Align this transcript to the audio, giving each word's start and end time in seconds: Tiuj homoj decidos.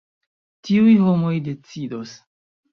Tiuj 0.69 0.95
homoj 1.03 1.35
decidos. 1.51 2.19